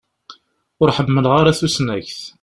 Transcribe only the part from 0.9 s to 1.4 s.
ḥemmleɣ